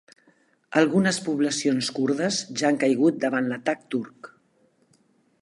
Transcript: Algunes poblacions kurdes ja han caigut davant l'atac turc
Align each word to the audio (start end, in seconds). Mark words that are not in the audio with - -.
Algunes 0.79 1.19
poblacions 1.25 1.91
kurdes 1.99 2.41
ja 2.63 2.67
han 2.71 2.81
caigut 2.85 3.21
davant 3.27 3.53
l'atac 3.53 3.87
turc 3.97 4.33